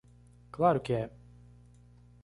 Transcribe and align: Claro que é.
Claro 0.55 0.79
que 0.85 0.91
é. 1.03 1.05